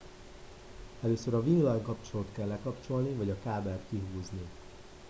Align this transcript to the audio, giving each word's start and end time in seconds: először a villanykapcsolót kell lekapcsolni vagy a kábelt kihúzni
először 1.03 1.33
a 1.33 1.43
villanykapcsolót 1.43 2.27
kell 2.31 2.47
lekapcsolni 2.47 3.13
vagy 3.13 3.29
a 3.29 3.39
kábelt 3.43 3.81
kihúzni 3.89 4.47